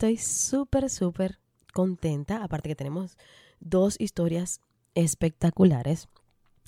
[0.00, 1.38] Estoy súper, súper
[1.74, 2.42] contenta.
[2.42, 3.18] Aparte que tenemos
[3.60, 4.62] dos historias
[4.94, 6.08] espectaculares.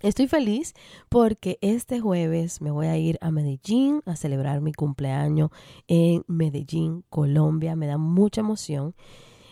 [0.03, 0.75] Estoy feliz
[1.09, 5.49] porque este jueves me voy a ir a Medellín a celebrar mi cumpleaños
[5.89, 7.75] en Medellín, Colombia.
[7.75, 8.95] Me da mucha emoción.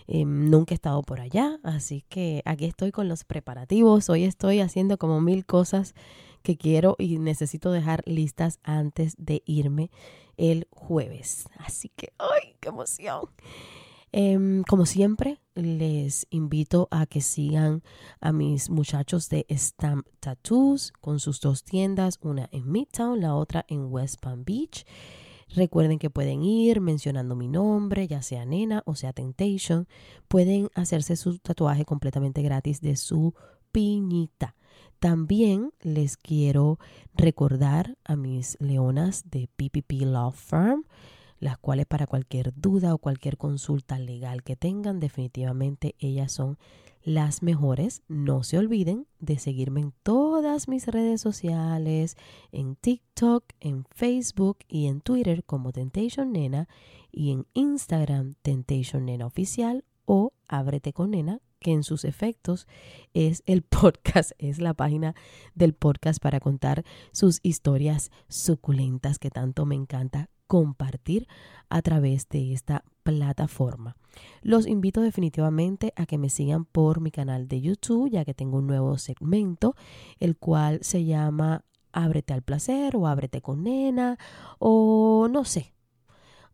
[0.07, 4.11] Em, nunca he estado por allá, así que aquí estoy con los preparativos.
[4.11, 5.95] Hoy estoy haciendo como mil cosas
[6.43, 9.91] que quiero y necesito dejar listas antes de irme
[10.37, 11.49] el jueves.
[11.59, 13.29] Así que, ¡ay, qué emoción!
[14.13, 17.83] Em, como siempre, les invito a que sigan
[18.21, 23.65] a mis muchachos de Stamp Tattoos con sus dos tiendas, una en Midtown, la otra
[23.69, 24.85] en West Palm Beach.
[25.55, 29.87] Recuerden que pueden ir mencionando mi nombre, ya sea Nena o sea Temptation.
[30.29, 33.35] Pueden hacerse su tatuaje completamente gratis de su
[33.73, 34.57] piñita.
[35.01, 36.79] También les quiero
[37.15, 40.85] recordar a mis leonas de PPP Law Firm,
[41.39, 46.59] las cuales para cualquier duda o cualquier consulta legal que tengan, definitivamente ellas son
[47.03, 48.03] las mejores.
[48.09, 52.19] No se olviden de seguirme en todas mis redes sociales,
[52.53, 56.69] en TikTok, en Facebook y en Twitter como Temptation Nena
[57.11, 62.67] y en Instagram Temptation Nena Oficial o Ábrete con Nena que en sus efectos
[63.15, 65.15] es el podcast, es la página
[65.55, 71.29] del podcast para contar sus historias suculentas que tanto me encanta compartir
[71.69, 73.97] a través de esta plataforma.
[74.43, 78.59] Los invito definitivamente a que me sigan por mi canal de YouTube, ya que tengo
[78.59, 79.77] un nuevo segmento,
[80.19, 84.19] el cual se llama Ábrete al placer o Ábrete con nena
[84.59, 85.73] o no sé,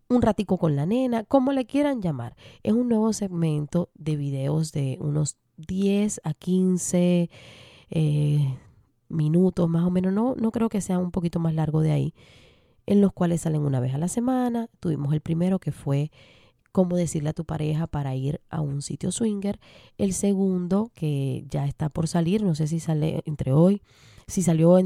[0.09, 2.37] un ratico con la nena, como le quieran llamar.
[2.63, 7.31] Es un nuevo segmento de videos de unos 10 a 15
[7.91, 8.59] eh,
[9.09, 10.13] minutos más o menos.
[10.13, 12.15] No, no creo que sea un poquito más largo de ahí,
[12.87, 14.69] en los cuales salen una vez a la semana.
[14.81, 16.11] Tuvimos el primero que fue
[16.73, 19.59] cómo decirle a tu pareja para ir a un sitio swinger.
[19.99, 23.83] El segundo que ya está por salir, no sé si sale entre hoy,
[24.27, 24.79] si salió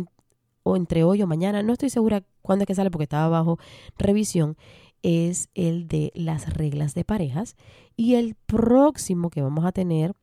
[0.62, 3.58] o entre hoy o mañana, no estoy segura cuándo es que sale porque estaba bajo
[3.98, 4.56] revisión
[5.02, 7.56] es el de las reglas de parejas
[7.96, 10.14] y el próximo que vamos a tener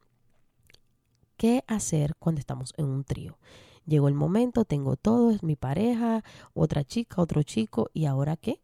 [1.37, 3.37] qué hacer cuando estamos en un trío.
[3.85, 6.23] Llegó el momento, tengo todo, es mi pareja,
[6.53, 8.61] otra chica, otro chico y ahora qué?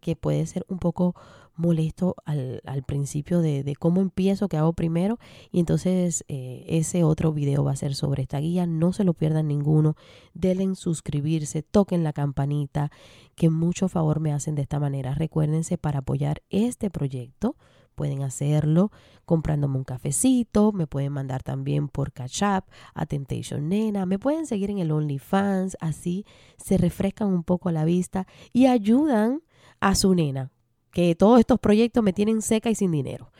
[0.00, 1.14] Que puede ser un poco
[1.60, 5.18] molesto al, principio de, cómo empiezo, qué hago primero.
[5.52, 8.66] Y entonces eh, ese otro video va a ser sobre esta guía.
[8.66, 9.96] No se lo pierdan ninguno.
[10.34, 12.90] Denle en suscribirse, toquen la campanita,
[13.36, 15.14] que mucho favor me hacen de esta manera.
[15.14, 17.56] Recuérdense para apoyar este proyecto.
[17.94, 18.90] Pueden hacerlo
[19.26, 24.46] comprándome un cafecito, me pueden mandar también por Catch Up a Temptation Nena, me pueden
[24.46, 26.24] seguir en el OnlyFans, así
[26.56, 29.42] se refrescan un poco la vista y ayudan
[29.80, 30.50] a su nena
[30.92, 33.30] que todos estos proyectos me tienen seca y sin dinero.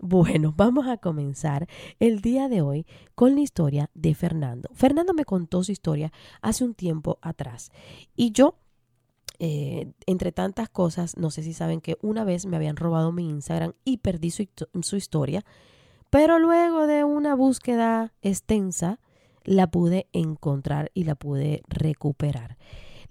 [0.00, 1.68] Bueno, vamos a comenzar
[1.98, 4.68] el día de hoy con la historia de Fernando.
[4.72, 7.70] Fernando me contó su historia hace un tiempo atrás
[8.16, 8.56] y yo,
[9.38, 13.28] eh, entre tantas cosas, no sé si saben que una vez me habían robado mi
[13.28, 15.44] Instagram y perdí su, historia,
[16.10, 19.00] pero luego de una búsqueda extensa
[19.44, 22.58] la pude encontrar y la pude recuperar.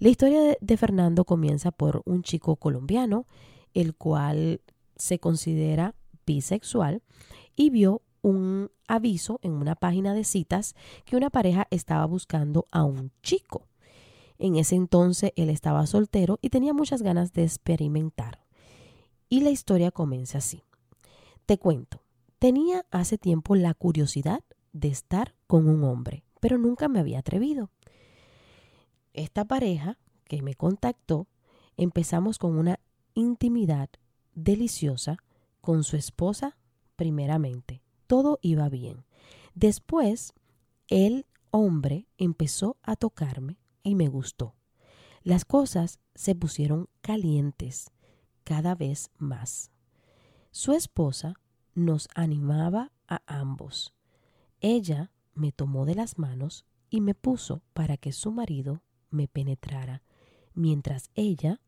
[0.00, 3.26] La historia de Fernando comienza por un chico colombiano
[3.74, 4.62] el cual
[4.96, 5.94] se considera
[6.24, 7.02] bisexual
[7.54, 10.74] y vio un aviso en una página de citas
[11.04, 13.68] que una pareja estaba buscando a un chico.
[14.38, 18.40] En ese entonces él estaba soltero y tenía muchas ganas de experimentar.
[19.28, 20.62] Y la historia comienza así.
[21.44, 22.00] Te cuento,
[22.38, 24.42] tenía hace tiempo la curiosidad
[24.72, 27.70] de estar con un hombre, pero nunca me había atrevido.
[29.12, 31.26] Esta pareja que me contactó,
[31.76, 32.78] empezamos con una
[33.14, 33.90] intimidad
[34.34, 35.18] deliciosa
[35.60, 36.56] con su esposa
[36.96, 37.82] primeramente.
[38.06, 39.04] Todo iba bien.
[39.54, 40.32] Después,
[40.88, 44.54] el hombre empezó a tocarme y me gustó.
[45.22, 47.90] Las cosas se pusieron calientes
[48.44, 49.70] cada vez más.
[50.50, 51.34] Su esposa
[51.74, 53.94] nos animaba a ambos.
[54.60, 60.02] Ella me tomó de las manos y me puso para que su marido me penetrara,
[60.54, 61.60] mientras ella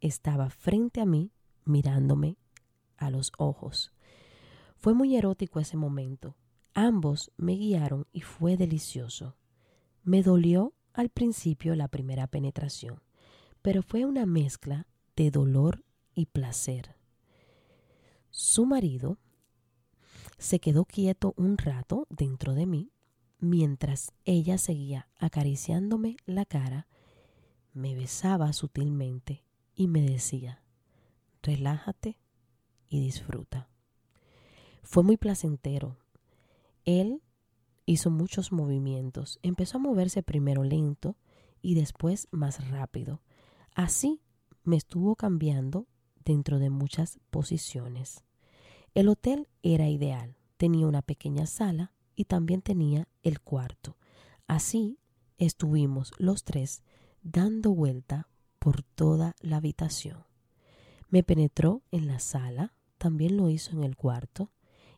[0.00, 1.32] estaba frente a mí
[1.64, 2.36] mirándome
[2.96, 3.92] a los ojos.
[4.76, 6.36] Fue muy erótico ese momento.
[6.74, 9.36] Ambos me guiaron y fue delicioso.
[10.02, 13.02] Me dolió al principio la primera penetración,
[13.62, 14.86] pero fue una mezcla
[15.16, 16.96] de dolor y placer.
[18.30, 19.18] Su marido
[20.38, 22.90] se quedó quieto un rato dentro de mí
[23.38, 26.86] mientras ella seguía acariciándome la cara,
[27.72, 29.44] me besaba sutilmente
[29.74, 30.62] y me decía,
[31.42, 32.18] relájate
[32.88, 33.68] y disfruta.
[34.82, 35.96] Fue muy placentero.
[36.84, 37.22] Él
[37.86, 39.38] hizo muchos movimientos.
[39.42, 41.16] Empezó a moverse primero lento
[41.62, 43.22] y después más rápido.
[43.74, 44.20] Así
[44.62, 45.86] me estuvo cambiando
[46.24, 48.24] dentro de muchas posiciones.
[48.94, 50.36] El hotel era ideal.
[50.56, 53.96] Tenía una pequeña sala y también tenía el cuarto.
[54.46, 54.98] Así
[55.38, 56.82] estuvimos los tres
[57.22, 58.28] dando vuelta
[58.58, 60.24] por toda la habitación.
[61.08, 64.50] Me penetró en la sala, también lo hizo en el cuarto,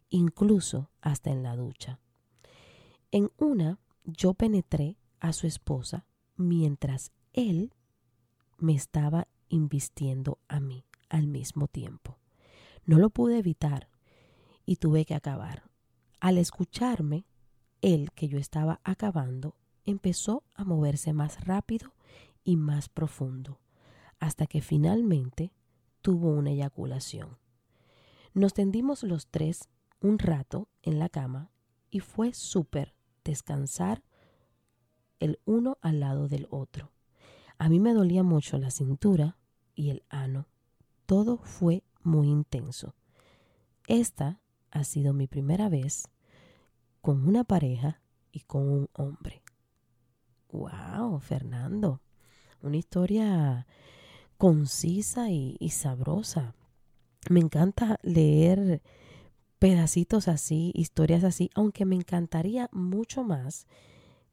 [0.08, 2.00] incluso hasta en la ducha.
[3.10, 7.72] En una yo penetré a su esposa mientras él
[8.58, 12.18] me estaba invistiendo a mí al mismo tiempo.
[12.84, 13.88] No lo pude evitar
[14.64, 15.64] y tuve que acabar.
[16.20, 17.26] Al escucharme,
[17.82, 21.92] él que yo estaba acabando empezó a moverse más rápido
[22.42, 23.60] y más profundo,
[24.18, 25.52] hasta que finalmente
[26.02, 27.38] tuvo una eyaculación.
[28.34, 29.68] Nos tendimos los tres
[30.00, 31.50] un rato en la cama
[31.90, 34.02] y fue súper descansar
[35.20, 36.92] el uno al lado del otro.
[37.58, 39.38] A mí me dolía mucho la cintura
[39.74, 40.46] y el ano.
[41.06, 42.94] Todo fue muy intenso.
[43.86, 44.40] Esta
[44.70, 46.08] ha sido mi primera vez
[47.00, 48.00] con una pareja
[48.32, 49.42] y con un hombre.
[50.50, 52.00] ¡Wow, Fernando!
[52.62, 53.66] Una historia
[54.38, 56.54] concisa y, sabrosa.
[57.30, 58.82] Me encanta leer
[59.58, 63.66] pedacitos así, historias así, aunque me encantaría mucho más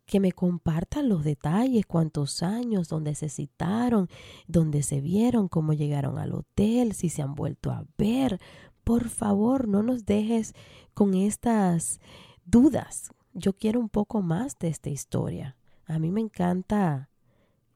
[0.05, 4.09] que me compartan los detalles, cuántos años, dónde se citaron,
[4.47, 8.39] dónde se vieron, cómo llegaron al hotel, si se han vuelto a ver.
[8.83, 10.53] Por favor, no nos dejes
[10.93, 11.99] con estas
[12.45, 13.11] dudas.
[13.33, 15.55] Yo quiero un poco más de esta historia.
[15.85, 17.09] A mí me encanta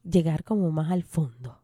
[0.03, 1.61] llegar como más al fondo.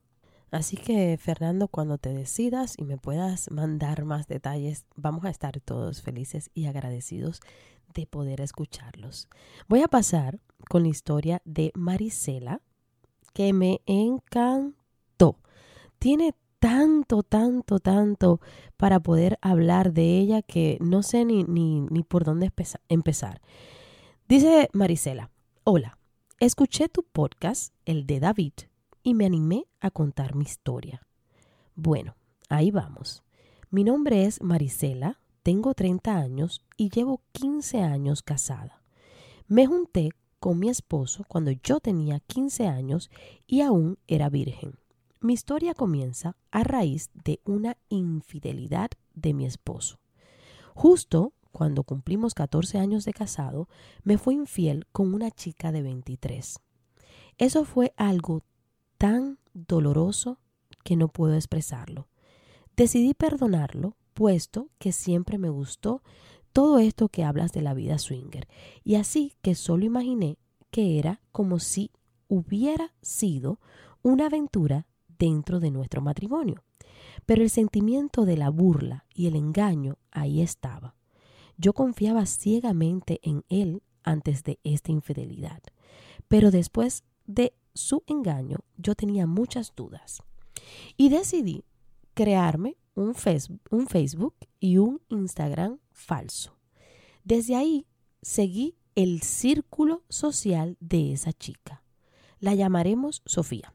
[0.52, 5.60] Así que, Fernando, cuando te decidas y me puedas mandar más detalles, vamos a estar
[5.60, 7.42] todos felices y agradecidos
[7.94, 9.28] de poder escucharlos.
[9.68, 12.62] Voy a pasar con la historia de Marisela,
[13.34, 15.40] que me encantó.
[15.98, 18.40] Tiene tanto, tanto, tanto
[18.78, 22.54] para poder hablar de ella que no sé ni, ni, ni por dónde
[22.88, 23.42] empezar.
[24.30, 25.30] Dice Marisela,
[25.66, 25.98] hola,
[26.40, 28.54] escuché tu podcast, el de David,
[29.04, 31.06] y me animé a contar mi historia.
[31.76, 32.16] Bueno,
[32.48, 33.24] ahí vamos.
[33.70, 38.82] Mi nombre es Marisela, tengo 30 años y llevo 15 años casada.
[39.50, 43.12] Me junté con mi esposo cuando yo tenía 15 años
[43.48, 44.78] y aún era virgen.
[45.24, 49.98] Mi historia comienza a raíz de una infidelidad de mi esposo.
[50.76, 53.70] Justo cuando cumplimos 14 años de casado,
[54.04, 56.60] me fue infiel con una chica de 23.
[57.38, 58.44] Eso fue algo
[58.98, 60.40] tan doloroso
[60.84, 62.10] que no puedo expresarlo.
[62.76, 66.04] Decidí perdonarlo, puesto que siempre me gustó
[66.52, 68.50] todo esto que hablas de la vida swinger,
[68.84, 70.38] y así que solo imaginé
[70.70, 71.92] que era como si
[72.28, 73.62] hubiera sido
[74.02, 74.86] una aventura
[75.24, 76.66] dentro de nuestro matrimonio.
[77.26, 80.96] Pero el sentimiento de la burla y el engaño ahí estaba.
[81.56, 85.62] Yo confiaba ciegamente en él antes de esta infidelidad,
[86.28, 90.22] pero después de su engaño yo tenía muchas dudas
[90.98, 91.64] y decidí
[92.14, 96.56] crearme un Facebook, y un Instagram falso.
[97.24, 97.88] Desde ahí
[98.22, 101.82] seguí el círculo social de esa chica.
[102.40, 103.74] La llamaremos Sofía.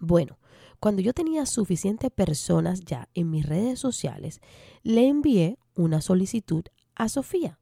[0.00, 0.36] Bueno,
[0.84, 4.42] cuando yo tenía suficientes personas ya en mis redes sociales,
[4.82, 6.62] le envié una solicitud
[6.94, 7.58] a Sofía.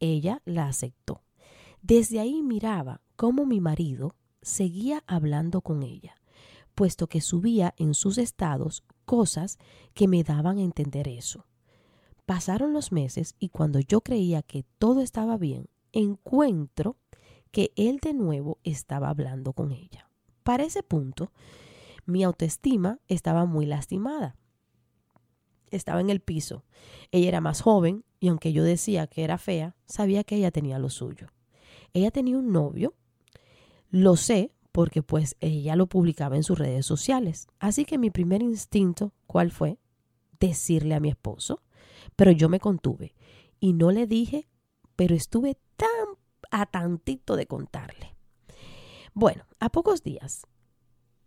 [0.00, 1.22] Ella la aceptó.
[1.80, 6.16] Desde ahí miraba cómo mi marido seguía hablando con ella,
[6.74, 9.56] puesto que subía en sus estados cosas
[9.94, 11.46] que me daban a entender eso.
[12.26, 16.96] Pasaron los meses y cuando yo creía que todo estaba bien, encuentro
[17.52, 20.10] que él de nuevo estaba hablando con ella.
[20.42, 21.30] Para ese punto,
[22.06, 24.36] mi autoestima estaba muy lastimada.
[25.70, 26.64] Estaba en el piso.
[27.10, 30.78] Ella era más joven y aunque yo decía que era fea, sabía que ella tenía
[30.78, 31.28] lo suyo.
[31.92, 32.94] Ella tenía un novio,
[33.90, 37.46] lo sé porque pues ella lo publicaba en sus redes sociales.
[37.60, 39.78] Así que mi primer instinto, ¿cuál fue?
[40.40, 41.62] Decirle a mi esposo.
[42.16, 43.14] Pero yo me contuve
[43.60, 44.48] y no le dije,
[44.96, 46.18] pero estuve tan
[46.50, 48.16] a tantito de contarle.
[49.12, 50.46] Bueno, a pocos días,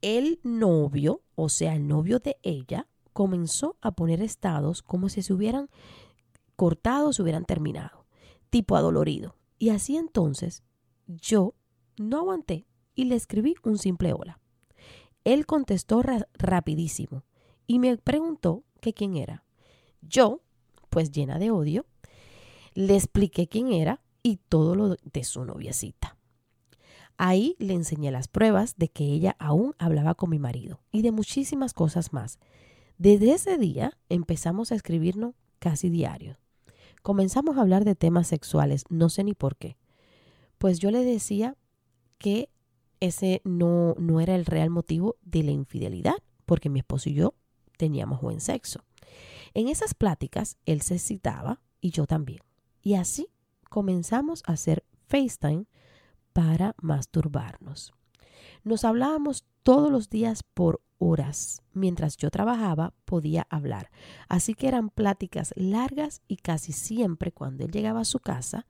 [0.02, 5.34] el novio, o sea, el novio de ella, comenzó a poner estados como si se
[5.34, 5.70] hubieran
[6.56, 8.06] cortado, se hubieran terminado,
[8.50, 9.36] tipo adolorido.
[9.58, 10.64] Y así entonces
[11.08, 11.56] yo
[11.98, 14.40] no aguanté y le escribí un simple hola.
[15.24, 17.24] Él contestó rapidísimo
[17.66, 19.44] y me preguntó que quién era.
[20.02, 20.42] Yo,
[20.90, 21.86] pues llena de odio,
[22.74, 26.17] le expliqué quién era y todo lo de su noviecita.
[27.18, 31.12] Ahí le enseñé las pruebas de que ella aún hablaba con mi marido y de
[31.12, 32.38] muchísimas cosas más.
[32.98, 36.38] Desde ese día empezamos a escribirnos casi diario.
[37.02, 39.78] Comenzamos a hablar de temas sexuales, no sé ni por qué.
[40.58, 41.56] Pues yo le decía
[42.18, 42.50] que
[43.00, 47.34] ese no, no era el real motivo de la infidelidad, porque mi esposo y yo
[47.78, 48.84] teníamos buen sexo.
[49.54, 52.40] En esas pláticas él se citaba y yo también.
[52.82, 53.28] Y así
[53.70, 55.66] comenzamos a hacer FaceTime
[56.38, 57.96] para masturbarnos.
[58.64, 61.64] Nos hablábamos todos los días por horas.
[61.74, 63.90] Mientras yo trabajaba podía hablar.
[64.30, 68.68] Así que eran pláticas largas y casi siempre cuando él llegaba a su casa,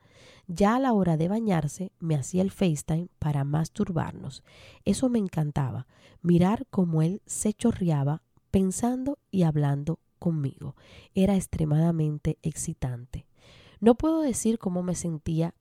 [0.48, 4.46] ya a la hora de bañarse me hacía el FaceTime para masturbarnos.
[4.86, 5.88] Eso me encantaba,
[6.22, 10.78] mirar cómo él se chorreaba pensando y hablando conmigo.
[11.14, 13.28] Era extremadamente excitante.
[13.82, 15.54] No puedo decir cómo me sentía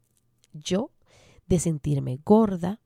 [0.53, 0.93] yo
[1.47, 2.81] de sentirme gorda,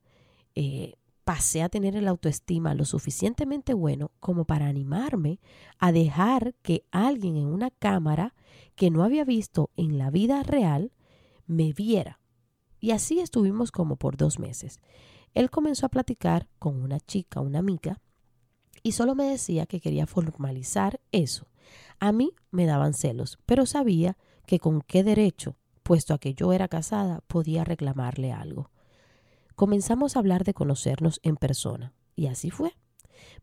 [0.55, 5.39] eh, pasé a tener el autoestima lo suficientemente bueno como para animarme
[5.77, 8.33] a dejar que alguien en una cámara
[8.75, 10.91] que no había visto en la vida real
[11.47, 12.19] me viera.
[12.79, 14.79] Y así estuvimos como por dos meses.
[15.33, 18.01] Él comenzó a platicar con una chica, una amiga,
[18.83, 21.47] y solo me decía que quería formalizar eso.
[21.99, 26.53] A mí me daban celos, pero sabía que con qué derecho, puesto a que yo
[26.53, 28.69] era casada, podía reclamarle algo.
[29.55, 32.75] Comenzamos a hablar de conocernos en persona, y así fue.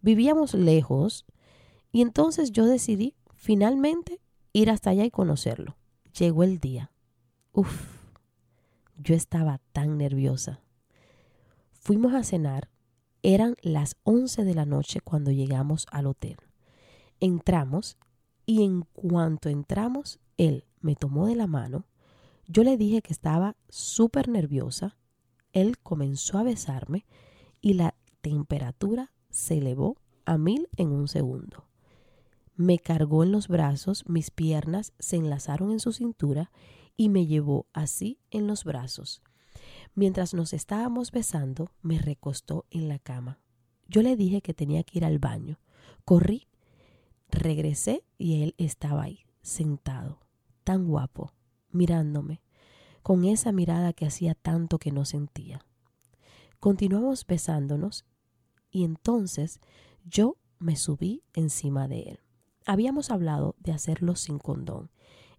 [0.00, 1.26] Vivíamos lejos,
[1.92, 4.21] y entonces yo decidí finalmente
[4.52, 5.76] ir hasta allá y conocerlo.
[6.18, 6.90] Llegó el día.
[7.52, 7.99] Uf,
[8.97, 10.61] yo estaba tan nerviosa.
[11.73, 12.68] Fuimos a cenar.
[13.23, 16.37] Eran las 11 de la noche cuando llegamos al hotel.
[17.21, 17.97] Entramos
[18.47, 21.85] y en cuanto entramos, él me tomó de la mano,
[22.49, 24.97] yo le dije que estaba súper nerviosa,
[25.52, 27.07] él comenzó a besarme
[27.61, 31.69] y la temperatura se elevó a mil en un segundo.
[32.57, 36.50] Me cargó en los brazos, mis piernas se enlazaron en su cintura
[36.97, 39.23] y me llevó así en los brazos.
[39.95, 43.40] Mientras nos estábamos besando, me recostó en la cama.
[43.88, 45.61] Yo le dije que tenía que ir al baño.
[46.05, 46.49] Corrí,
[47.28, 50.21] regresé y él estaba ahí, sentado,
[50.64, 51.33] tan guapo,
[51.71, 52.43] mirándome,
[53.03, 55.65] con esa mirada que hacía tanto que no sentía.
[56.61, 58.05] Continuamos besándonos
[58.71, 59.61] y entonces
[60.05, 62.21] yo me subí encima de él.
[62.67, 64.91] Habíamos hablado de hacerlo sin condón.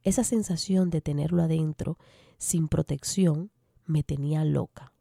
[0.04, 1.98] Esa sensación de tenerlo adentro,
[2.38, 3.52] sin protección,
[3.86, 4.94] me tenía loca.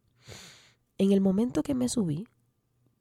[0.99, 2.27] En el momento que me subí,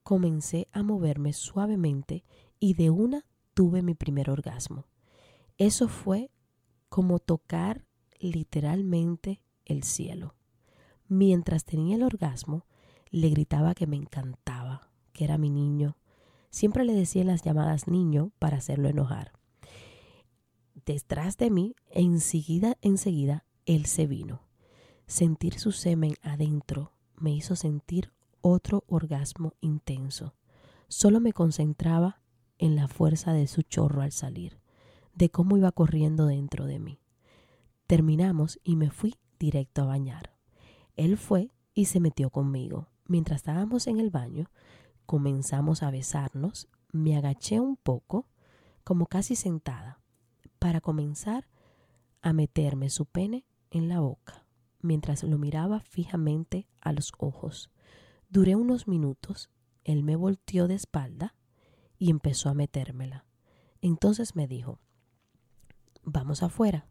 [0.04, 2.24] comencé a moverme suavemente
[2.60, 4.86] y de una tuve mi primer orgasmo.
[5.58, 6.30] Eso fue
[6.90, 7.87] como tocar
[8.20, 10.36] literalmente el cielo.
[11.08, 12.66] Mientras tenía el orgasmo,
[13.10, 15.98] le gritaba que me encantaba, que era mi niño.
[16.50, 19.34] Siempre le decía las llamadas niño para hacerlo enojar.
[20.86, 24.42] Detrás de mí, enseguida, enseguida, él se vino.
[25.06, 30.34] Sentir su semen adentro me hizo sentir otro orgasmo intenso.
[30.88, 32.22] Solo me concentraba
[32.58, 34.60] en la fuerza de su chorro al salir,
[35.14, 37.00] de cómo iba corriendo dentro de mí.
[37.88, 40.36] Terminamos y me fui directo a bañar.
[40.98, 42.89] Él fue y se metió conmigo.
[43.06, 44.51] Mientras estábamos en el baño,
[45.06, 48.27] comenzamos a besarnos, me agaché un poco,
[48.84, 50.01] como casi sentada,
[50.60, 51.48] para comenzar
[52.22, 54.46] a meterme su pene en la boca,
[54.82, 57.72] mientras lo miraba fijamente a los ojos.
[58.29, 59.50] Duré unos minutos,
[59.86, 61.36] él me volteó de espalda
[61.98, 63.25] y empezó a metérmela.
[63.82, 64.79] Entonces me dijo,
[66.03, 66.86] vamos afuera.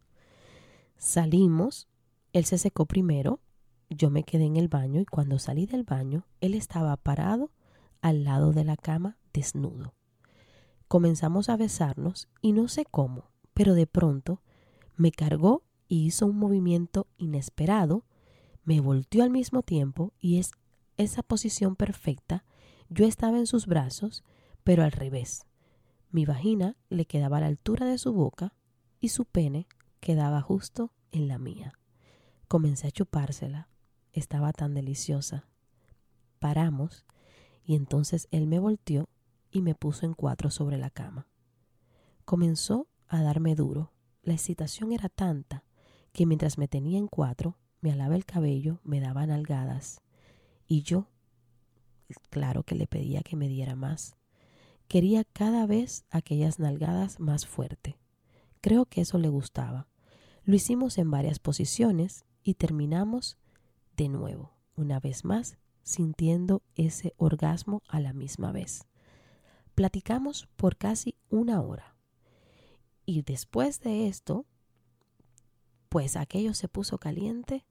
[0.98, 1.88] Salimos,
[2.32, 3.40] él se secó primero,
[3.88, 7.50] yo me quedé en el baño y cuando salí del baño, él estaba parado
[8.00, 9.94] al lado de la cama desnudo.
[10.88, 14.42] Comenzamos a besarnos y no sé cómo, pero de pronto
[14.96, 18.04] me cargó y hizo un movimiento inesperado,
[18.64, 20.52] me volteó al mismo tiempo y es
[20.96, 22.44] esa posición perfecta,
[22.88, 24.24] yo estaba en sus brazos,
[24.64, 25.46] pero al revés.
[26.10, 28.54] Mi vagina le quedaba a la altura de su boca
[29.00, 29.66] y su pene
[30.06, 31.72] quedaba justo en la mía.
[32.46, 33.66] Comencé a chupársela.
[34.12, 35.48] Estaba tan deliciosa.
[36.38, 37.04] Paramos
[37.64, 39.08] y entonces él me volteó
[39.50, 41.26] y me puso en cuatro sobre la cama.
[42.24, 43.90] Comenzó a darme duro.
[44.22, 45.64] La excitación era tanta
[46.12, 50.02] que mientras me tenía en cuatro, me alaba el cabello, me daba nalgadas.
[50.68, 51.08] Y yo,
[52.30, 54.14] claro que le pedía que me diera más.
[54.86, 57.98] Quería cada vez aquellas nalgadas más fuerte.
[58.60, 59.88] Creo que eso le gustaba.
[60.46, 63.36] Lo hicimos en varias posiciones y terminamos
[63.96, 68.86] de nuevo, una vez más, sintiendo ese orgasmo a la misma vez.
[69.74, 71.96] Platicamos por casi una hora.
[73.04, 74.46] Y después de esto,
[75.88, 77.66] pues aquello se puso caliente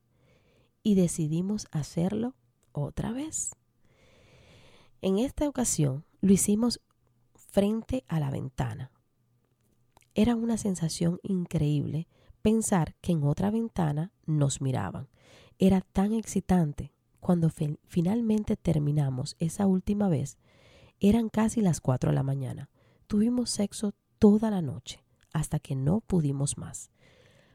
[0.84, 2.36] y decidimos hacerlo
[2.74, 3.56] otra vez.
[5.02, 6.82] En esta ocasión lo hicimos
[7.36, 8.92] frente a la ventana.
[10.14, 12.10] Era una sensación increíble
[12.46, 15.10] pensar que en otra ventana nos miraban.
[15.58, 16.94] Era tan excitante.
[17.20, 17.50] Cuando
[17.88, 20.38] finalmente terminamos esa última vez,
[21.00, 22.70] eran casi las 4 de la mañana.
[23.08, 26.92] Tuvimos sexo toda la noche, hasta que no pudimos más.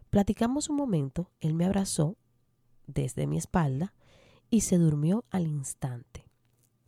[0.09, 2.17] Platicamos un momento, él me abrazó
[2.89, 3.95] desde mi espalda
[4.51, 6.25] y se durmió al instante.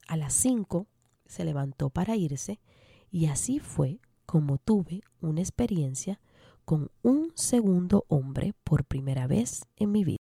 [0.09, 0.89] A las 5
[1.25, 2.59] se levantó para irse
[3.13, 6.19] y así fue como tuve una experiencia
[6.73, 10.17] con un segundo hombre por primera vez en mi vida.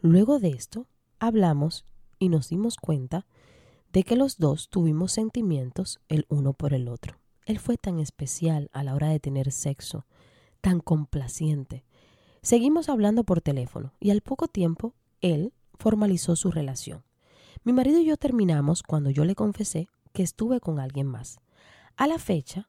[0.00, 0.88] Luego de esto,
[1.20, 1.84] hablamos
[2.18, 3.24] y nos dimos cuenta
[3.92, 7.20] de que los dos tuvimos sentimientos el uno por el otro.
[7.46, 10.06] Él fue tan especial a la hora de tener sexo,
[10.60, 11.84] tan complaciente.
[12.42, 17.04] Seguimos hablando por teléfono y al poco tiempo él formalizó su relación.
[17.62, 21.38] Mi marido y yo terminamos cuando yo le confesé que estuve con alguien más.
[21.96, 22.68] A la fecha,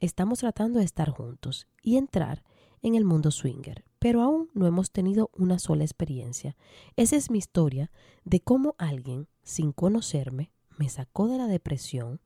[0.00, 2.42] estamos tratando de estar juntos y entrar
[2.82, 6.56] en el mundo swinger, pero aún no hemos tenido una sola experiencia.
[6.96, 7.90] Esa es mi historia
[8.24, 12.20] de cómo alguien, sin conocerme, me sacó de la depresión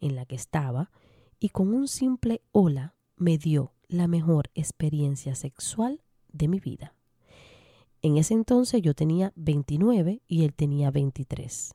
[0.00, 0.90] en la que estaba
[1.38, 6.94] y con un simple hola me dio la mejor experiencia sexual de mi vida.
[8.00, 11.74] En ese entonces yo tenía 29 y él tenía 23.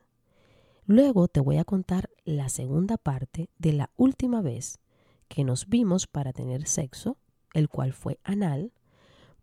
[0.86, 4.80] Luego te voy a contar la segunda parte de la última vez
[5.34, 7.18] que nos vimos para tener sexo,
[7.56, 8.72] el cual fue anal,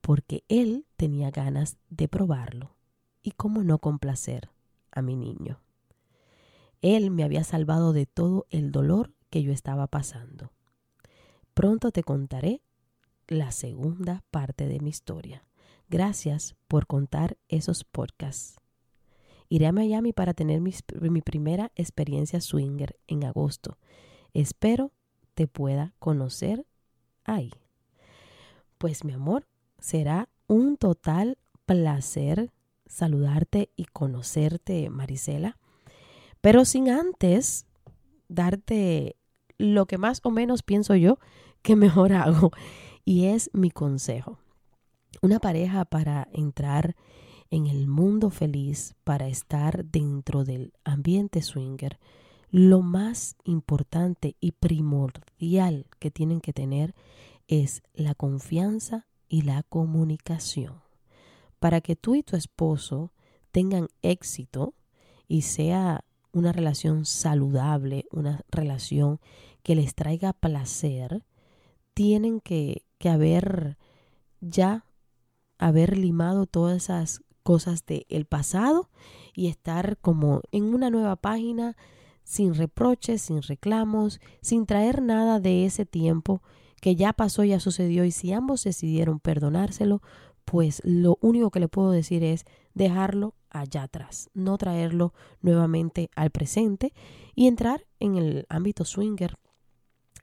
[0.01, 2.77] porque él tenía ganas de probarlo
[3.25, 4.51] y cómo no complacer
[4.93, 5.61] a mi niño.
[6.81, 10.53] Él me había salvado de todo el dolor que yo estaba pasando.
[11.55, 12.63] Pronto te contaré
[13.27, 15.45] la segunda parte de mi historia.
[15.89, 18.61] Gracias por contar esos podcasts.
[19.49, 23.77] Iré a Miami para tener mi, mi primera experiencia swinger en agosto.
[24.33, 24.93] Espero
[25.41, 26.67] te pueda conocer
[27.25, 27.51] ahí.
[28.77, 29.49] Pues mi amor,
[29.79, 32.53] será un total placer
[32.85, 35.57] saludarte y conocerte, Marisela,
[36.43, 37.65] pero sin antes
[38.29, 39.17] darte
[39.57, 41.19] lo que más o menos pienso yo
[41.63, 42.51] que mejor hago,
[43.07, 44.39] y es mi consejo.
[45.23, 46.97] Una pareja para entrar
[47.49, 51.99] en el mundo feliz, para estar dentro del ambiente swinger,
[52.51, 56.95] lo más importante y primordial que tienen que tener
[57.49, 60.83] es la confianza y la comunicación.
[61.59, 63.13] Para que tú y tu esposo
[63.53, 64.75] tengan éxito
[65.29, 69.21] y sea una relación saludable, una relación
[69.63, 71.25] que les traiga placer,
[71.95, 73.77] tienen que, que haber
[74.41, 74.85] ya
[75.59, 78.89] haber limado todas esas cosas del pasado
[79.35, 81.77] y estar como en una nueva página
[82.31, 86.45] sin reproches, sin reclamos, sin traer nada de ese tiempo
[86.81, 90.01] que ya pasó, ya sucedió y si ambos decidieron perdonárselo,
[90.45, 96.31] pues lo único que le puedo decir es dejarlo allá atrás, no traerlo nuevamente al
[96.31, 96.95] presente
[97.35, 99.35] y entrar en el ámbito swinger.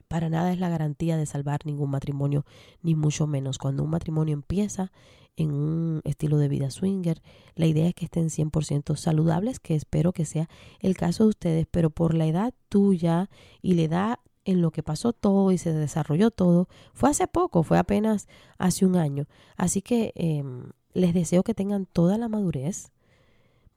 [0.08, 2.46] Para nada es la garantía de salvar ningún matrimonio,
[2.80, 3.58] ni mucho menos.
[3.58, 4.92] Cuando un matrimonio empieza
[5.38, 7.22] en un estilo de vida swinger.
[7.54, 10.48] La idea es que estén 100% saludables, que espero que sea
[10.80, 13.30] el caso de ustedes, pero por la edad tuya
[13.62, 17.62] y la edad en lo que pasó todo y se desarrolló todo, fue hace poco,
[17.62, 18.26] fue apenas
[18.58, 19.26] hace un año.
[19.56, 22.90] Así que em, les deseo que tengan toda la madurez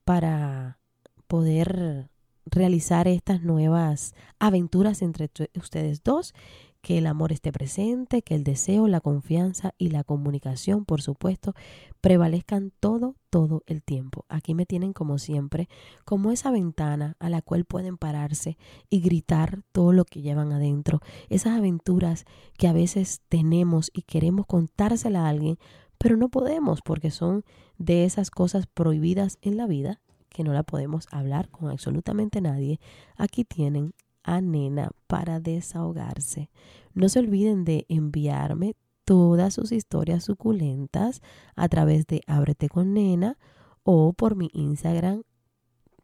[0.04, 0.80] para
[1.28, 2.10] poder
[2.46, 6.34] realizar estas nuevas aventuras entre ustedes dos
[6.82, 11.54] que el amor esté presente, que el deseo, la confianza y la comunicación, por supuesto,
[12.02, 14.26] prevalezcan todo, todo el tiempo.
[14.30, 15.70] Aquí me tienen como siempre,
[16.06, 18.58] como esa ventana a la cual pueden pararse
[18.90, 22.26] y gritar todo lo que llevan adentro, esas aventuras
[22.58, 25.58] que a veces tenemos y queremos contársela a alguien,
[25.98, 27.46] pero no podemos porque son
[27.78, 32.80] de esas cosas prohibidas en la vida que no la podemos hablar con absolutamente nadie.
[33.18, 36.50] Aquí tienen a Nena para desahogarse.
[36.94, 41.22] No se olviden de enviarme todas sus historias suculentas
[41.56, 43.38] a través de Ábrete con Nena
[43.84, 45.24] o por mi Instagram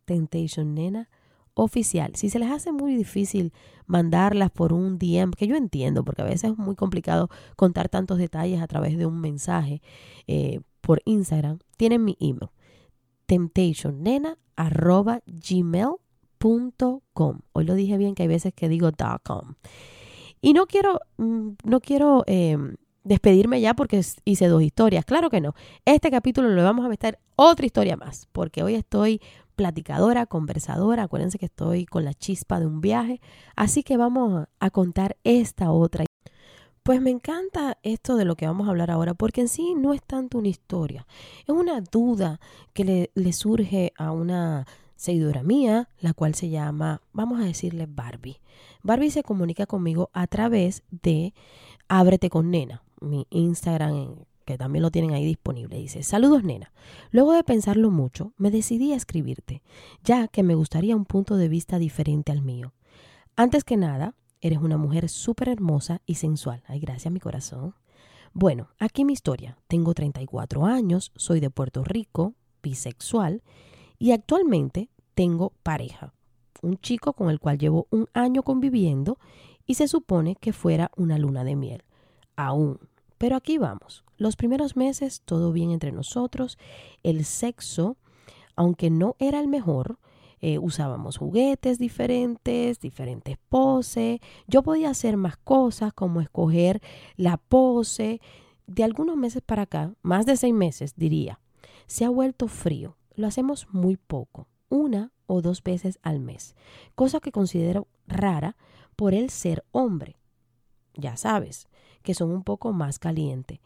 [0.05, 1.09] Temptation Nena
[1.53, 2.15] oficial.
[2.15, 3.51] Si se les hace muy difícil
[3.85, 8.17] mandarlas por un DM, que yo entiendo, porque a veces es muy complicado contar tantos
[8.17, 9.81] detalles a través de un mensaje
[10.27, 12.49] eh, por Instagram, tienen mi email
[16.37, 18.91] temptationnena.gmail.com Hoy lo dije bien que hay veces que digo
[19.23, 19.55] .com.
[20.41, 25.05] Y no quiero, mm, no quiero em, despedirme ya porque hice dos historias.
[25.05, 25.55] Claro que no.
[25.85, 29.21] Este capítulo le vamos a meter otra historia más porque hoy estoy
[29.55, 31.03] platicadora, conversadora.
[31.03, 33.19] Acuérdense que estoy con la chispa de un viaje.
[33.55, 36.05] Así que vamos a contar esta otra.
[36.83, 39.93] Pues me encanta esto de lo que vamos a hablar ahora, porque en sí no
[39.93, 41.05] es tanto una historia,
[41.41, 42.39] es una duda
[42.73, 44.65] que le surge a una
[44.97, 48.41] seguidora mía, la cual se llama, vamos a decirle Barbie.
[48.83, 51.33] Barbie se comunica conmigo a través de
[51.87, 55.77] Ábrete con Nena, mi Instagram, que también lo tienen ahí disponible.
[55.77, 56.71] Dice, saludos nena.
[57.11, 59.61] Luego de pensarlo mucho, me decidí a escribirte,
[60.03, 62.73] ya que me gustaría un punto de vista diferente al mío.
[63.35, 66.63] Antes que nada, eres una mujer súper hermosa y sensual.
[66.67, 67.75] Ay, gracias mi corazón.
[68.33, 69.57] Bueno, aquí mi historia.
[69.67, 72.33] Tengo 34 años, soy de Puerto Rico,
[72.63, 73.43] bisexual
[73.99, 76.13] y actualmente tengo pareja,
[76.61, 79.17] un chico con el cual llevo un año conviviendo
[79.65, 81.83] y se supone que fuera una luna de miel.
[82.35, 82.79] Aún.
[83.17, 84.03] Pero aquí vamos.
[84.17, 86.57] Los primeros meses todo bien entre nosotros.
[87.03, 87.97] El sexo,
[88.55, 89.97] aunque no era el mejor,
[90.39, 94.19] eh, usábamos juguetes diferentes, diferentes poses.
[94.47, 96.81] Yo podía hacer más cosas como escoger
[97.15, 98.21] la pose.
[98.67, 101.39] De algunos meses para acá, más de seis meses diría,
[101.87, 106.55] se ha vuelto frío lo hacemos muy poco, una o dos veces al mes,
[106.95, 108.55] cosa que considero rara
[108.95, 110.15] por el ser hombre.
[110.93, 111.67] Ya sabes,
[112.03, 113.59] que son un poco más caliente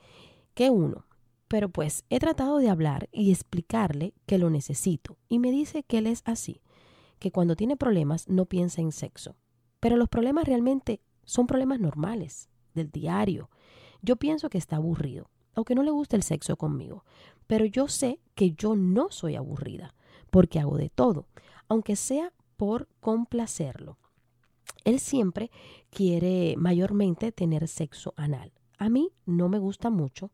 [0.56, 1.06] que uno.
[1.48, 5.98] Pero pues he tratado de hablar y explicarle que lo necesito y me dice que
[5.98, 6.62] él es así,
[7.20, 9.36] que cuando tiene problemas no piensa en sexo.
[9.82, 13.50] Pero los problemas realmente son problemas normales, del diario.
[14.02, 17.04] Yo pienso que está aburrido o que no le gusta el sexo conmigo,
[17.48, 19.94] pero yo sé que yo no soy aburrida,
[20.30, 21.28] porque hago de todo,
[21.68, 23.98] aunque sea por complacerlo.
[24.84, 25.52] Él siempre
[25.90, 28.52] quiere mayormente tener sexo anal.
[28.78, 30.32] A mí no me gusta mucho,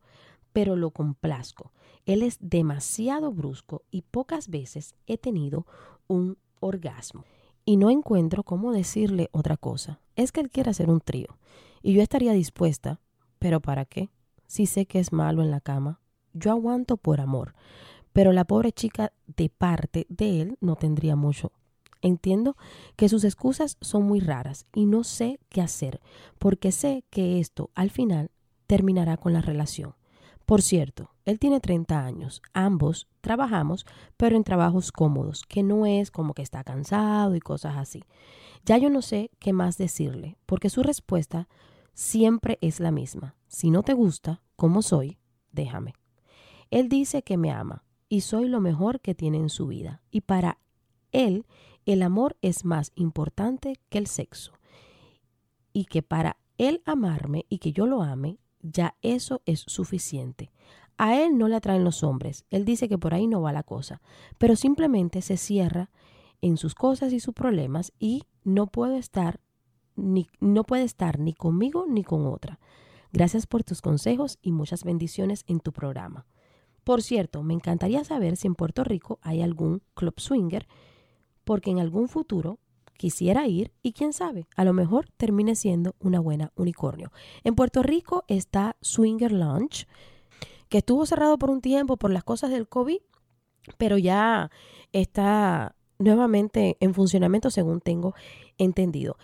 [0.52, 1.72] pero lo complazco.
[2.06, 5.66] Él es demasiado brusco y pocas veces he tenido
[6.06, 7.24] un orgasmo.
[7.64, 10.00] Y no encuentro cómo decirle otra cosa.
[10.16, 11.38] Es que él quiere hacer un trío.
[11.82, 13.00] Y yo estaría dispuesta,
[13.38, 14.08] pero ¿para qué?
[14.48, 16.00] Si sé que es malo en la cama
[16.32, 17.54] yo aguanto por amor,
[18.12, 21.52] pero la pobre chica de parte de él no tendría mucho.
[22.00, 22.56] Entiendo
[22.96, 26.00] que sus excusas son muy raras y no sé qué hacer,
[26.38, 28.30] porque sé que esto al final
[28.66, 29.94] terminará con la relación.
[30.46, 33.84] Por cierto, él tiene 30 años, ambos trabajamos,
[34.16, 38.02] pero en trabajos cómodos, que no es como que está cansado y cosas así.
[38.64, 41.48] Ya yo no sé qué más decirle, porque su respuesta
[41.92, 43.34] siempre es la misma.
[43.48, 45.18] Si no te gusta, como soy,
[45.52, 45.94] déjame.
[46.70, 50.02] Él dice que me ama y soy lo mejor que tiene en su vida.
[50.10, 50.58] Y para
[51.12, 51.46] él
[51.86, 54.52] el amor es más importante que el sexo.
[55.72, 60.50] Y que para él amarme y que yo lo ame, ya eso es suficiente.
[60.98, 62.44] A él no le atraen los hombres.
[62.50, 64.02] Él dice que por ahí no va la cosa.
[64.36, 65.90] Pero simplemente se cierra
[66.42, 69.40] en sus cosas y sus problemas y no puede estar
[69.96, 72.58] ni, no puede estar ni conmigo ni con otra.
[73.12, 76.26] Gracias por tus consejos y muchas bendiciones en tu programa.
[76.84, 80.66] Por cierto, me encantaría saber si en Puerto Rico hay algún club swinger,
[81.44, 82.58] porque en algún futuro
[82.98, 87.12] quisiera ir y quién sabe, a lo mejor termine siendo una buena unicornio.
[87.44, 89.86] En Puerto Rico está Swinger Lounge,
[90.68, 92.98] que estuvo cerrado por un tiempo por las cosas del COVID,
[93.78, 94.50] pero ya
[94.92, 98.14] está nuevamente en funcionamiento según tengo
[98.58, 99.16] entendido.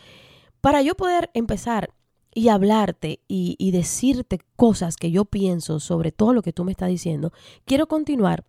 [0.60, 1.90] Para yo poder empezar
[2.34, 6.88] y hablarte y, decirte cosas que yo pienso sobre todo lo que tú me estás
[6.88, 7.32] diciendo,
[7.64, 8.44] quiero continuar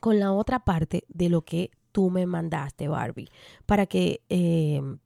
[0.00, 3.28] con la otra parte de lo que tú me mandaste, Barbie,
[3.66, 4.98] para que em,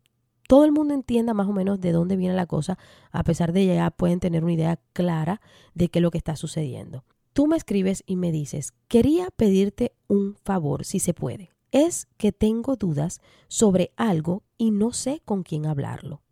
[0.49, 2.79] todo el mundo entienda más o menos de dónde viene la cosa,
[3.11, 5.41] a pesar de ya pueden tener una idea clara
[5.75, 7.05] de qué es lo que está sucediendo.
[7.33, 11.51] Tú me escribes y me dices, quería pedirte un favor, si se puede.
[11.71, 16.23] Es que tengo dudas sobre algo y no sé con quién hablarlo.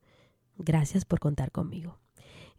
[0.56, 1.98] Gracias por contar conmigo.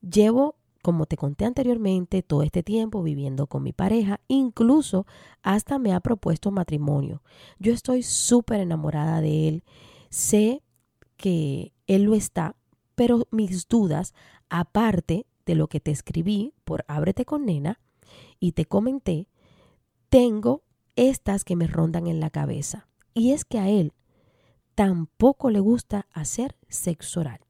[0.02, 5.06] Llevo, como te conté anteriormente, todo este tiempo viviendo con mi pareja, incluso
[5.42, 7.22] hasta me ha propuesto matrimonio.
[7.60, 9.64] Yo estoy súper enamorada de él.
[10.10, 10.62] Sé
[11.18, 12.56] que él lo está,
[12.96, 14.14] pero mis dudas,
[14.50, 17.80] aparte de lo que te escribí por Ábrete con Nena
[18.40, 19.28] y te comenté,
[20.10, 20.64] tengo
[20.96, 22.88] estas que me rondan en la cabeza.
[23.14, 23.94] Y es que a él
[24.76, 27.45] tampoco le gusta hacer sexo oral.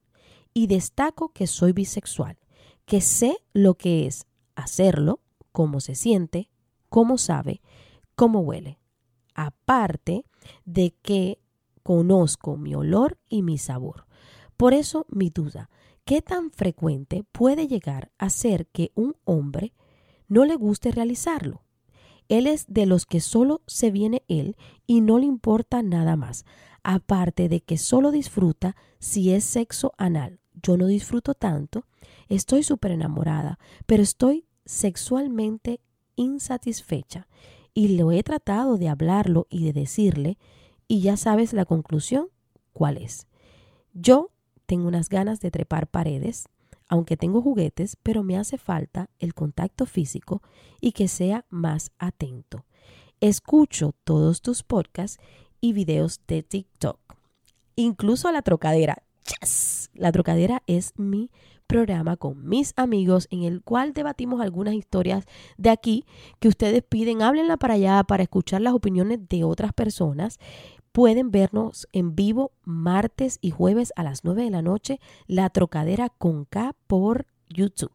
[0.58, 2.38] Y destaco que soy bisexual,
[2.86, 5.20] que sé lo que es hacerlo,
[5.52, 6.48] cómo se siente,
[6.88, 7.60] cómo sabe,
[8.14, 8.78] cómo huele.
[9.34, 10.24] Aparte
[10.64, 11.38] de que
[11.82, 14.06] conozco mi olor y mi sabor.
[14.56, 15.68] Por eso mi duda,
[16.06, 19.74] ¿qué tan frecuente puede llegar a ser que un hombre
[20.26, 21.64] no le guste realizarlo?
[22.30, 26.46] Él es de los que solo se viene él y no le importa nada más,
[26.82, 30.40] aparte de que solo disfruta si es sexo anal.
[30.62, 31.84] Yo no disfruto tanto,
[32.28, 35.80] estoy súper enamorada, pero estoy sexualmente
[36.16, 37.28] insatisfecha
[37.74, 40.38] y lo he tratado de hablarlo y de decirle
[40.88, 42.28] y ya sabes la conclusión,
[42.72, 43.26] ¿cuál es?
[43.92, 44.30] Yo
[44.66, 46.48] tengo unas ganas de trepar paredes,
[46.88, 50.42] aunque tengo juguetes, pero me hace falta el contacto físico
[50.80, 52.64] y que sea más atento.
[53.20, 55.18] Escucho todos tus podcasts
[55.60, 57.00] y videos de TikTok,
[57.74, 59.02] incluso la trocadera.
[59.94, 61.30] La trocadera es mi
[61.66, 65.24] programa con mis amigos en el cual debatimos algunas historias
[65.56, 66.04] de aquí
[66.38, 70.38] que ustedes piden, háblenla para allá para escuchar las opiniones de otras personas
[70.96, 76.08] Pueden vernos en vivo martes y jueves a las 9 de la noche, La Trocadera
[76.08, 77.92] con K por YouTube.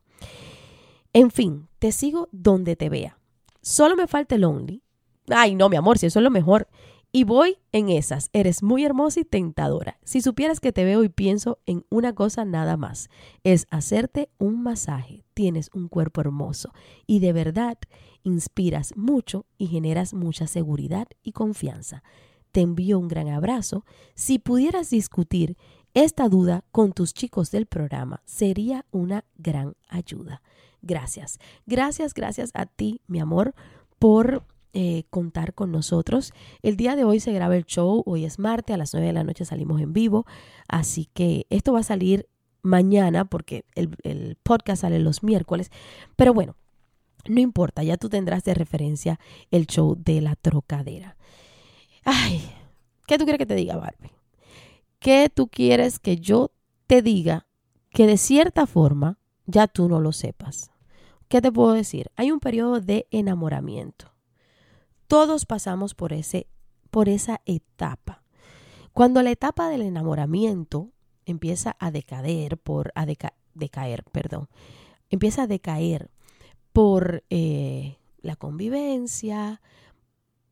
[1.12, 3.18] En fin, te sigo donde te vea.
[3.60, 4.84] Solo me falta el Only.
[5.30, 6.68] Ay, no, mi amor, si eso es lo mejor.
[7.12, 8.30] Y voy en esas.
[8.32, 10.00] Eres muy hermosa y tentadora.
[10.04, 13.10] Si supieras que te veo y pienso en una cosa nada más,
[13.44, 15.26] es hacerte un masaje.
[15.34, 16.72] Tienes un cuerpo hermoso
[17.06, 17.78] y de verdad
[18.24, 22.04] inspiras mucho y generas mucha seguridad y confianza
[22.52, 23.86] te envío un gran abrazo.
[24.14, 25.58] Si pudieras discutir
[25.94, 30.42] esta duda con tus chicos del programa, sería una gran ayuda.
[30.82, 33.54] Gracias, gracias, gracias a ti, mi amor,
[34.00, 36.34] por eh, contar con nosotros.
[36.62, 39.14] El día de hoy se graba el show, hoy es martes, a las 9 de
[39.14, 40.26] la noche salimos en vivo,
[40.68, 42.28] así que esto va a salir
[42.62, 45.72] mañana porque el, el podcast sale los miércoles,
[46.16, 46.56] pero bueno,
[47.28, 49.20] no importa, ya tú tendrás de referencia
[49.52, 51.18] el show de la trocadera.
[52.04, 52.42] Ay,
[53.08, 54.12] ¿qué tú quieres que te diga, Barbie?
[55.00, 56.52] ¿Qué tú quieres que yo
[56.88, 57.48] te diga
[57.90, 60.72] que de cierta forma ya tú no lo sepas?
[61.28, 62.12] ¿Qué te puedo decir?
[62.16, 64.11] Hay un periodo de enamoramiento.
[65.12, 66.48] Todos pasamos por, ese,
[66.90, 68.24] por esa etapa.
[68.94, 70.94] Cuando la etapa del enamoramiento
[71.26, 74.48] empieza a decaer, por a decaer, perdón,
[75.10, 76.10] empieza a decaer
[76.72, 79.62] por eh, la convivencia,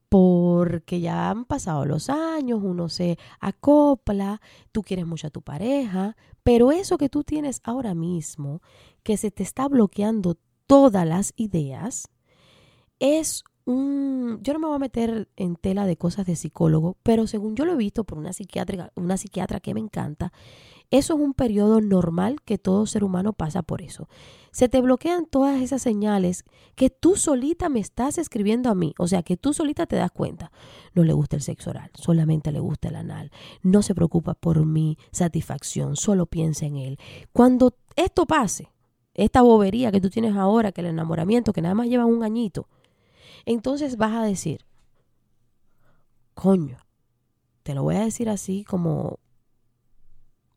[0.09, 4.41] porque ya han pasado los años, uno se acopla,
[4.73, 8.61] tú quieres mucho a tu pareja, pero eso que tú tienes ahora mismo,
[9.03, 10.35] que se te está bloqueando
[10.67, 12.09] todas las ideas,
[12.99, 14.39] es un...
[14.41, 17.65] Yo no me voy a meter en tela de cosas de psicólogo, pero según yo
[17.65, 20.31] lo he visto por una psiquiatra, una psiquiatra que me encanta,
[20.91, 24.09] eso es un periodo normal que todo ser humano pasa por eso.
[24.51, 28.95] Se te bloquean todas esas señales que tú solita me estás escribiendo a mí.
[28.97, 30.51] O sea, que tú solita te das cuenta.
[30.95, 33.29] No le gusta el sexo oral, solamente le gusta el anal.
[33.61, 36.97] No se preocupa por mi satisfacción, solo piensa en él.
[37.33, 38.71] Cuando esto pase,
[39.13, 42.67] esta bobería que tú tienes ahora, que el enamoramiento, que nada más lleva un añito,
[43.45, 44.65] entonces vas a decir,
[46.33, 46.77] coño,
[47.63, 49.19] te lo voy a decir así como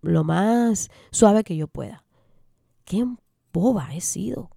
[0.00, 2.04] lo más suave que yo pueda.
[2.84, 3.06] Qué
[3.52, 4.50] boba he sido.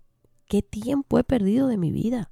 [0.48, 2.32] Qué tiempo he perdido de mi vida.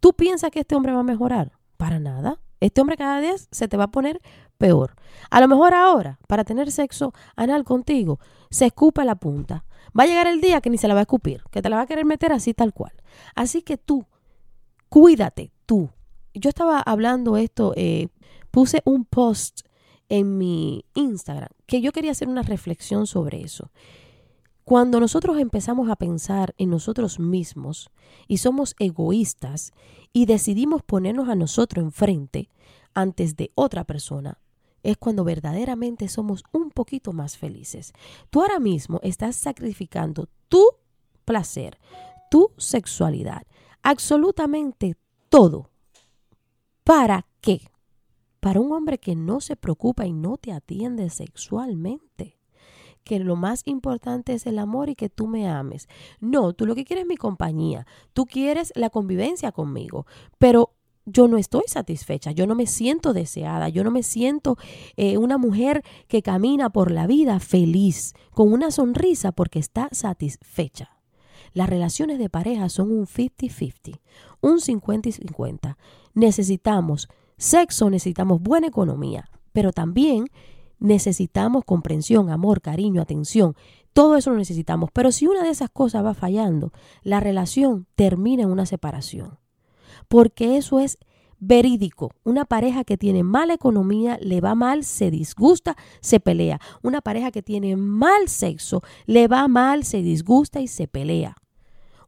[0.00, 1.52] ¿Tú piensas que este hombre va a mejorar?
[1.76, 2.40] Para nada.
[2.60, 4.20] Este hombre cada día se te va a poner
[4.58, 4.94] peor.
[5.30, 9.64] A lo mejor ahora, para tener sexo anal contigo, se escupa la punta.
[9.98, 11.76] Va a llegar el día que ni se la va a escupir, que te la
[11.76, 12.92] va a querer meter así tal cual.
[13.34, 14.06] Así que tú,
[14.90, 15.88] cuídate, tú.
[16.34, 18.08] Yo estaba hablando esto, eh,
[18.50, 19.62] puse un post
[20.10, 23.70] en mi Instagram que yo quería hacer una reflexión sobre eso.
[24.64, 27.90] Cuando nosotros empezamos a pensar en nosotros mismos
[28.28, 29.72] y somos egoístas
[30.12, 32.50] y decidimos ponernos a nosotros enfrente
[32.94, 34.38] antes de otra persona,
[34.82, 37.92] es cuando verdaderamente somos un poquito más felices.
[38.30, 40.64] Tú ahora mismo estás sacrificando tu
[41.24, 41.78] placer,
[42.30, 43.42] tu sexualidad,
[43.82, 44.96] absolutamente
[45.28, 45.70] todo.
[46.84, 47.70] ¿Para qué?
[48.40, 52.38] Para un hombre que no se preocupa y no te atiende sexualmente.
[53.04, 55.88] Que lo más importante es el amor y que tú me ames.
[56.20, 57.86] No, tú lo que quieres es mi compañía.
[58.12, 60.06] Tú quieres la convivencia conmigo.
[60.38, 60.74] Pero
[61.06, 64.56] yo no estoy satisfecha, yo no me siento deseada, yo no me siento
[64.96, 70.99] eh, una mujer que camina por la vida feliz, con una sonrisa porque está satisfecha.
[71.52, 74.00] Las relaciones de pareja son un 50-50,
[74.40, 75.78] un 50 y 50.
[76.14, 80.26] Necesitamos sexo, necesitamos buena economía, pero también
[80.78, 83.54] necesitamos comprensión, amor, cariño, atención.
[83.92, 84.90] Todo eso lo necesitamos.
[84.92, 89.40] Pero si una de esas cosas va fallando, la relación termina en una separación
[90.10, 90.98] porque eso es
[91.40, 92.12] verídico.
[92.22, 96.60] Una pareja que tiene mala economía, le va mal, se disgusta, se pelea.
[96.82, 101.36] Una pareja que tiene mal sexo, le va mal, se disgusta y se pelea.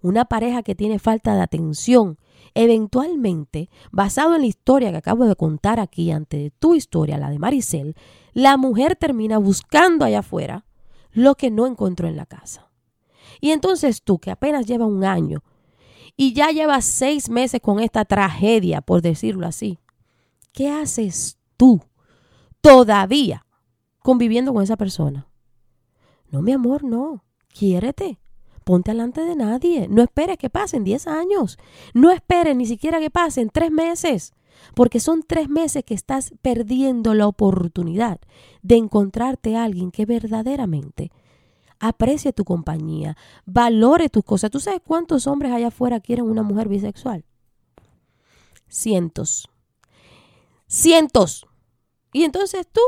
[0.03, 2.19] Una pareja que tiene falta de atención,
[2.55, 7.39] eventualmente, basado en la historia que acabo de contar aquí ante tu historia, la de
[7.39, 7.95] Maricel,
[8.33, 10.65] la mujer termina buscando allá afuera
[11.13, 12.69] lo que no encontró en la casa.
[13.41, 15.43] Y entonces tú, que apenas lleva un año
[16.17, 19.79] y ya llevas seis meses con esta tragedia, por decirlo así.
[20.53, 21.83] ¿Qué haces tú
[22.61, 23.47] todavía
[24.01, 25.29] conviviendo con esa persona?
[26.31, 27.25] No, mi amor, no.
[27.49, 28.19] Quiérete.
[28.65, 29.89] Ponte delante de nadie.
[29.89, 31.59] No esperes que pasen 10 años.
[31.95, 34.33] No esperes ni siquiera que pasen tres meses.
[34.75, 38.21] Porque son tres meses que estás perdiendo la oportunidad
[38.63, 41.11] de encontrarte a alguien que verdaderamente
[41.83, 44.53] aprecie tu compañía, valore tus cosas.
[44.53, 47.25] ¿Tú sabes cuántos hombres allá afuera quieren una mujer bisexual?
[48.69, 49.51] Cientos.
[50.69, 51.45] Cientos.
[52.13, 52.81] Y entonces tú,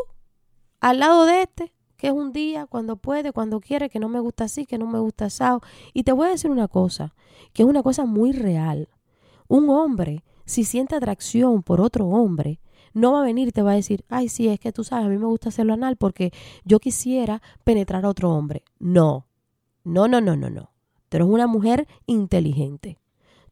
[0.80, 4.20] al lado de este, que es un día, cuando puede, cuando quiere, que no me
[4.20, 5.60] gusta así, que no me gusta asado.
[5.92, 7.16] Y te voy a decir una cosa,
[7.52, 8.88] que es una cosa muy real.
[9.48, 12.60] Un hombre, si siente atracción por otro hombre,
[12.94, 15.06] no va a venir y te va a decir, ay, sí, es que tú sabes,
[15.06, 16.32] a mí me gusta hacerlo anal porque
[16.64, 18.62] yo quisiera penetrar a otro hombre.
[18.78, 19.26] No,
[19.84, 20.70] no, no, no, no, no.
[21.08, 22.98] Tú eres una mujer inteligente.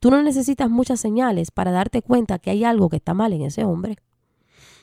[0.00, 3.42] Tú no necesitas muchas señales para darte cuenta que hay algo que está mal en
[3.42, 3.98] ese hombre.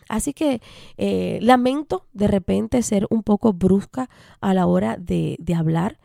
[0.08, 0.62] Así que
[0.98, 4.10] eh, lamento de repente ser un poco brusca
[4.42, 6.00] a la hora de, de hablar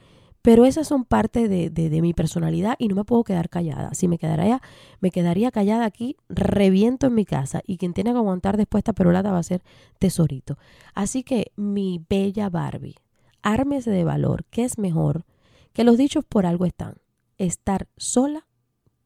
[0.44, 3.94] pero esas son parte de, mi personalidad y no me puedo quedar callada.
[3.94, 4.60] Si me quedaría,
[5.00, 8.92] me quedaría callada aquí, reviento en mi casa y quien tiene que aguantar después esta
[8.92, 9.62] perolata va a ser
[9.98, 10.58] tesorito.
[10.94, 12.96] Así que mi bella Barbie,
[13.40, 15.24] ármese de valor, que es mejor
[15.72, 16.96] que los dichos por algo están.
[17.38, 18.46] Estar sola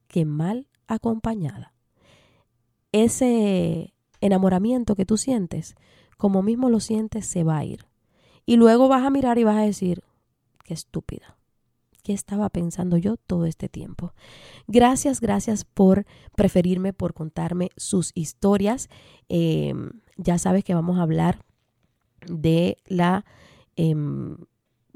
[0.09, 1.73] que mal acompañada.
[2.91, 5.77] Ese enamoramiento que tú sientes,
[6.17, 7.87] como mismo lo sientes, se va a ir.
[8.45, 10.03] Y luego vas a mirar y vas a decir,
[10.69, 11.39] qué estúpida.
[12.03, 14.13] ¿Qué estaba pensando yo todo este tiempo?
[14.67, 16.05] Gracias, gracias por
[16.37, 18.91] preferirme, por contarme sus historias.
[19.31, 21.43] Em, ya sabes que vamos a hablar
[22.27, 23.25] de la
[23.77, 24.37] em,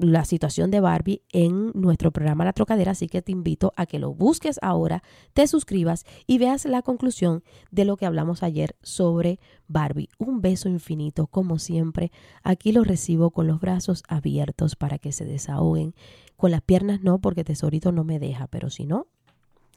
[0.03, 3.99] la situación de Barbie en nuestro programa La Trocadera, así que te invito a que
[3.99, 9.39] lo busques ahora, te suscribas y veas la conclusión de lo que hablamos ayer sobre
[9.67, 10.09] Barbie.
[10.17, 12.11] Un beso infinito, como siempre.
[12.43, 15.95] Aquí lo recibo con los brazos abiertos para que se desahoguen.
[16.35, 19.07] Con las piernas no, porque Tesorito no me deja, pero si no,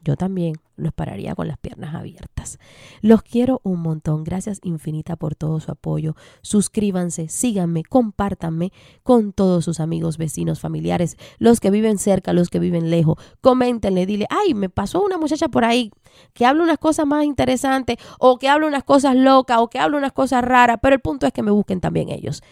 [0.07, 2.61] yo también los pararía con las piernas abiertas.
[3.01, 4.23] Los quiero un montón.
[4.23, 6.15] Gracias infinita por todo su apoyo.
[6.43, 12.61] Suscríbanse, síganme, compártanme con todos sus amigos, vecinos, familiares, los que viven cerca, los que
[12.61, 13.19] viven lejos.
[13.41, 15.91] Coméntenle, dile, ay, me pasó una muchacha por ahí
[16.35, 19.99] que habla unas cosas más interesantes o que habla unas cosas locas o que habla
[19.99, 22.43] unas cosas raras, pero el punto es que me busquen también ellos.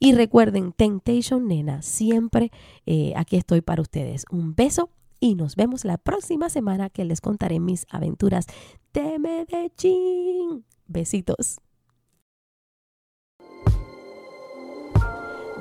[0.00, 2.50] Y recuerden, Temptation Nena, siempre
[2.84, 4.24] eh, aquí estoy para ustedes.
[4.30, 8.46] Un beso y nos vemos la próxima semana que les contaré mis aventuras
[8.92, 10.64] de Medellín.
[10.86, 11.58] Besitos.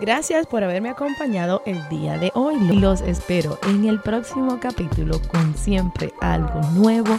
[0.01, 2.59] Gracias por haberme acompañado el día de hoy.
[2.75, 7.17] Los espero en el próximo capítulo con siempre algo nuevo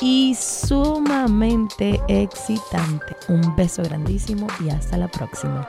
[0.00, 3.14] y sumamente excitante.
[3.28, 5.68] Un beso grandísimo y hasta la próxima.